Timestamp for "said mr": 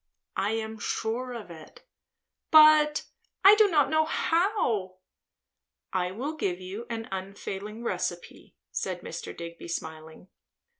8.71-9.37